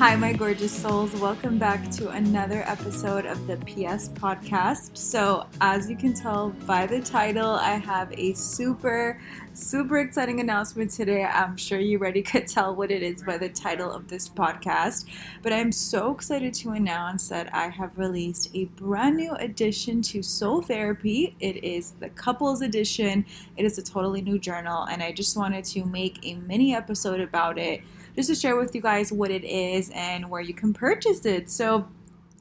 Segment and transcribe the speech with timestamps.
[0.00, 1.12] Hi, my gorgeous souls.
[1.16, 4.96] Welcome back to another episode of the PS podcast.
[4.96, 9.20] So, as you can tell by the title, I have a super,
[9.52, 11.24] super exciting announcement today.
[11.24, 15.04] I'm sure you already could tell what it is by the title of this podcast.
[15.42, 20.22] But I'm so excited to announce that I have released a brand new addition to
[20.22, 21.36] Soul Therapy.
[21.40, 23.26] It is the couples edition,
[23.58, 27.20] it is a totally new journal, and I just wanted to make a mini episode
[27.20, 27.82] about it
[28.16, 31.50] just to share with you guys what it is and where you can purchase it.
[31.50, 31.88] So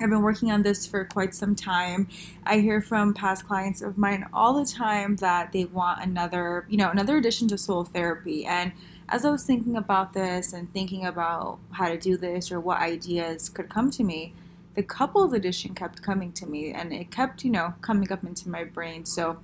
[0.00, 2.08] I've been working on this for quite some time.
[2.44, 6.76] I hear from past clients of mine all the time that they want another, you
[6.76, 8.44] know, another addition to soul therapy.
[8.44, 8.72] And
[9.08, 12.78] as I was thinking about this and thinking about how to do this or what
[12.80, 14.34] ideas could come to me,
[14.74, 18.48] the couples edition kept coming to me and it kept, you know, coming up into
[18.48, 19.04] my brain.
[19.04, 19.38] So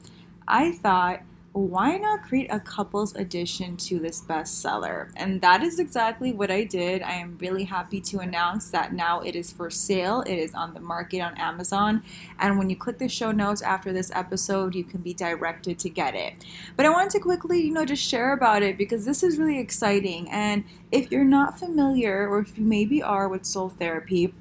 [0.48, 5.10] I thought why not create a couples edition to this bestseller?
[5.16, 7.02] And that is exactly what I did.
[7.02, 10.22] I am really happy to announce that now it is for sale.
[10.22, 12.04] It is on the market on Amazon.
[12.38, 15.90] And when you click the show notes after this episode, you can be directed to
[15.90, 16.34] get it.
[16.76, 19.58] But I wanted to quickly, you know, just share about it because this is really
[19.58, 20.30] exciting.
[20.30, 20.62] And
[20.92, 24.32] if you're not familiar, or if you maybe are with soul therapy,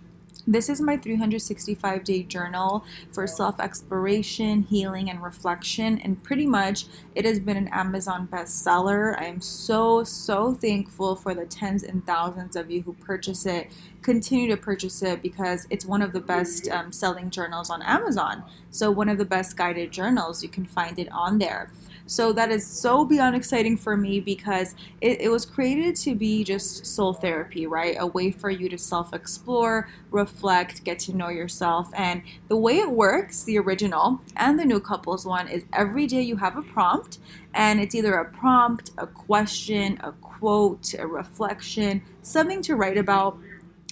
[0.50, 6.00] this is my 365 day journal for self exploration, healing, and reflection.
[6.00, 9.20] And pretty much it has been an Amazon bestseller.
[9.20, 13.72] I am so, so thankful for the tens and thousands of you who purchase it.
[14.02, 18.44] Continue to purchase it because it's one of the best um, selling journals on Amazon.
[18.72, 21.70] So, one of the best guided journals, you can find it on there.
[22.10, 26.44] So that is so beyond exciting for me because it, it was created to be
[26.44, 27.98] just soul therapy, right?
[28.00, 30.39] A way for you to self explore, reflect,
[30.84, 31.90] get to know yourself.
[31.94, 36.22] And the way it works, the original and the new couples one, is every day
[36.22, 37.20] you have a prompt,
[37.54, 43.38] and it's either a prompt, a question, a quote, a reflection, something to write about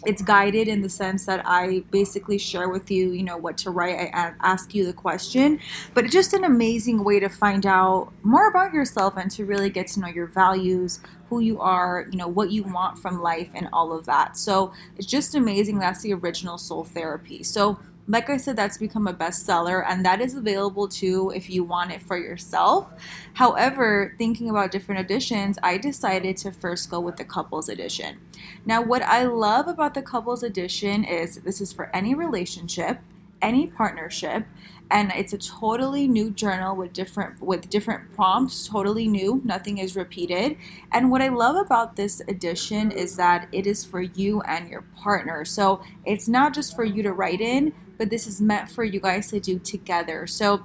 [0.06, 3.72] it's guided in the sense that I basically share with you, you know, what to
[3.72, 4.12] write.
[4.14, 5.60] I ask you the question,
[5.94, 9.72] but it's just an amazing way to find out more about yourself and to really
[9.72, 11.00] get to know your values,
[11.30, 14.38] who you are, you know, what you want from life, and all of that.
[14.38, 15.80] So it's just amazing.
[15.80, 17.42] That's the original soul therapy.
[17.42, 21.64] So like I said, that's become a bestseller, and that is available too if you
[21.64, 22.90] want it for yourself.
[23.34, 28.20] However, thinking about different editions, I decided to first go with the couples edition.
[28.66, 33.00] Now, what I love about the couples edition is this is for any relationship,
[33.42, 34.46] any partnership,
[34.90, 39.98] and it's a totally new journal with different with different prompts totally new nothing is
[39.98, 40.56] repeated
[40.94, 44.84] and what i love about this edition is that it is for you and your
[44.96, 48.84] partner so it's not just for you to write in but this is meant for
[48.84, 50.28] you guys to do together.
[50.28, 50.64] So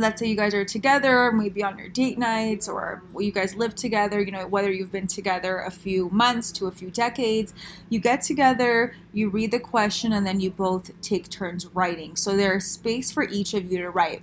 [0.00, 3.74] let's say you guys are together, maybe on your date nights, or you guys live
[3.74, 7.52] together, you know, whether you've been together a few months to a few decades,
[7.88, 12.16] you get together, you read the question, and then you both take turns writing.
[12.16, 14.22] So there's space for each of you to write.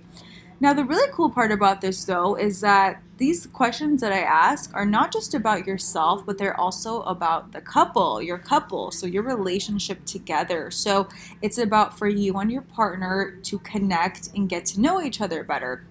[0.64, 4.70] Now, the really cool part about this, though, is that these questions that I ask
[4.72, 9.24] are not just about yourself, but they're also about the couple, your couple, so your
[9.24, 10.70] relationship together.
[10.70, 11.06] So
[11.42, 15.44] it's about for you and your partner to connect and get to know each other
[15.44, 15.84] better.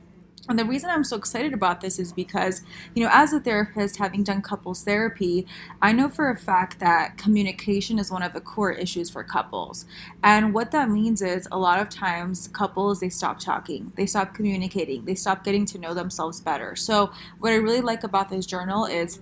[0.50, 3.96] And the reason I'm so excited about this is because, you know, as a therapist,
[3.98, 5.48] having done couples therapy,
[5.82, 9.86] I know for a fact that communication is one of the core issues for couples.
[10.22, 14.34] And what that means is a lot of times couples, they stop talking, they stop
[14.34, 16.76] communicating, they stop getting to know themselves better.
[16.76, 19.20] So, what I really like about this journal is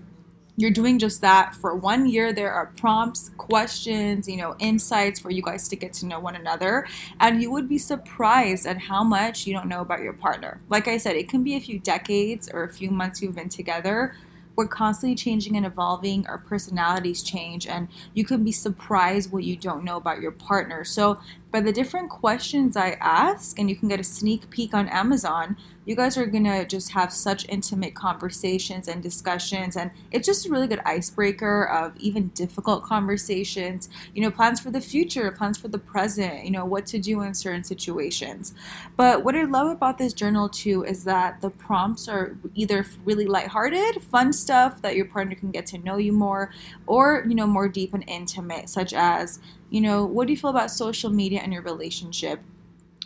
[0.58, 2.34] you're doing just that for one year.
[2.34, 6.36] There are prompts questions you know insights for you guys to get to know one
[6.36, 6.88] another.
[7.20, 10.60] And you would be surprised at how much you don't know about your partner.
[10.70, 13.50] Like i said it can be a few decades or a few months you've been
[13.50, 14.16] together.
[14.56, 16.28] We're constantly changing and evolving.
[16.28, 20.84] Our personalities change and you can be surprised what you don't know about your partner.
[20.84, 21.20] So
[21.52, 25.58] by the different questions I ask, and you can get a sneak peek on Amazon,
[25.84, 30.50] you guys are gonna just have such intimate conversations and discussions, and it's just a
[30.50, 33.90] really good icebreaker of even difficult conversations.
[34.16, 37.22] You know, plans for the future, plans for the present, you know, what to do
[37.22, 38.54] in certain situations.
[38.96, 43.26] But what I love about this journal too is that the prompts are either really
[43.26, 46.52] lighthearted, fun stuff that your partner can get to know you more,
[46.88, 49.40] or, you know, more deep and intimate, such as,
[49.72, 52.40] you know, what do you feel about social media and your relationship?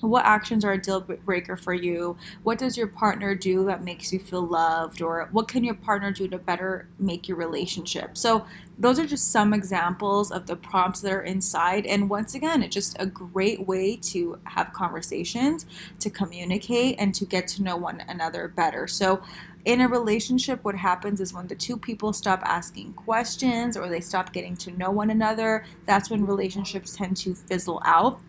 [0.01, 2.17] what actions are a deal breaker for you?
[2.43, 6.11] What does your partner do that makes you feel loved or what can your partner
[6.11, 8.17] do to better make your relationship?
[8.17, 8.45] So
[8.77, 12.73] those are just some examples of the prompts that are inside and once again it's
[12.73, 15.65] just a great way to have conversations
[15.99, 18.87] to communicate and to get to know one another better.
[18.87, 19.23] So
[19.65, 23.99] in a relationship, what happens is when the two people stop asking questions or they
[23.99, 28.19] stop getting to know one another, that's when relationships tend to fizzle out.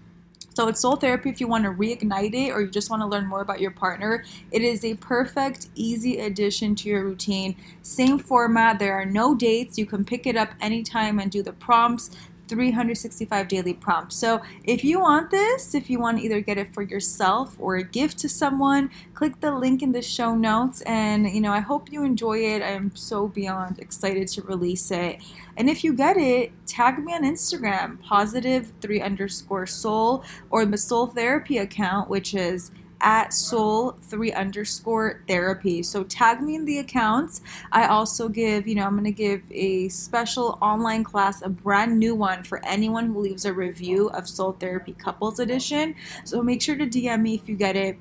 [0.54, 3.06] So it's soul therapy if you want to reignite it or you just want to
[3.06, 4.24] learn more about your partner.
[4.50, 7.56] It is a perfect, easy addition to your routine.
[7.82, 8.78] Same format.
[8.78, 9.76] There are no dates.
[9.76, 12.10] You can pick it up anytime and do the prompts.
[12.48, 14.16] 365 daily prompts.
[14.16, 17.76] So if you want this, if you want to either get it for yourself or
[17.76, 20.82] a gift to someone, click the link in the show notes.
[20.82, 22.62] And, you know, I hope you enjoy it.
[22.62, 25.20] I am so beyond excited to release it.
[25.56, 30.78] And if you get it, tag me on Instagram, positive three underscore soul, or the
[30.78, 32.70] soul therapy account, which is
[33.00, 35.82] at soul three underscore therapy.
[35.82, 37.40] So tag me in the accounts.
[37.72, 41.98] I also give, you know, I'm going to give a special online class, a brand
[41.98, 45.94] new one for anyone who leaves a review of Soul Therapy Couples Edition.
[46.24, 47.98] So make sure to DM me if you get it.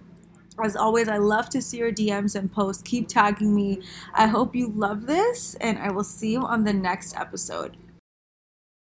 [0.64, 2.82] As always, I love to see your DMs and posts.
[2.84, 3.82] Keep tagging me.
[4.14, 7.76] I hope you love this, and I will see you on the next episode.